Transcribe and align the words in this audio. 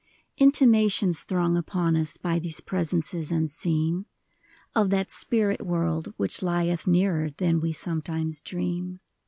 Intimations 0.39 1.23
throng 1.25 1.55
upon 1.55 1.95
us, 1.95 2.17
By 2.17 2.39
these 2.39 2.59
presences 2.59 3.31
unseen. 3.31 4.07
Of 4.73 4.89
that 4.89 5.11
spirit 5.11 5.63
world 5.63 6.15
which 6.17 6.41
lieth 6.41 6.87
Nearer 6.87 7.29
than 7.29 7.61
we 7.61 7.71
sometimes 7.71 8.41
dream. 8.41 8.99